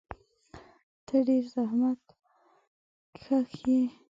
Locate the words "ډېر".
1.27-1.43